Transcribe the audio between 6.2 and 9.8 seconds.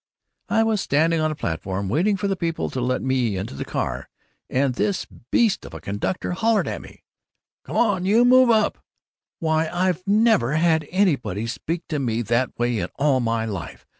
hollered at me, 'Come on, you, move up!' Why,